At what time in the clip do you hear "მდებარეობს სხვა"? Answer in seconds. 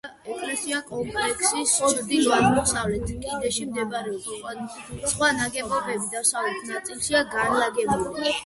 3.67-5.31